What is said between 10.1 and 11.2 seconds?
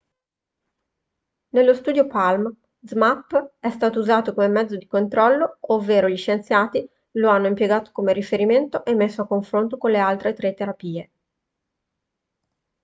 tre terapie